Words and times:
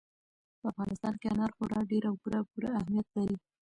په 0.59 0.65
افغانستان 0.71 1.13
کې 1.19 1.27
انار 1.31 1.51
خورا 1.55 1.79
ډېر 1.91 2.03
او 2.09 2.15
پوره 2.21 2.39
پوره 2.49 2.69
اهمیت 2.79 3.07
لري. 3.17 3.35